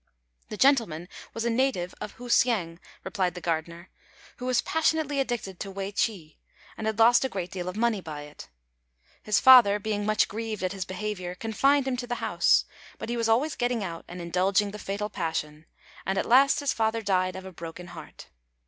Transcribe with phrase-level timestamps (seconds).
[0.49, 3.91] "The gentleman was a native of Hu hsiang," replied the gardener,
[4.37, 6.37] "who was passionately addicted to wei ch'i,
[6.75, 8.49] and had lost a great deal of money by it.
[9.21, 12.65] His father, being much grieved at his behaviour, confined him to the house;
[12.97, 15.67] but he was always getting out, and indulging the fatal passion,
[16.03, 18.25] and at last his father died of a broken heart.